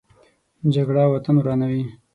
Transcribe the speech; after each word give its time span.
جګړه 0.73 1.03
وطن 1.13 1.35
ورانوي 1.39 1.83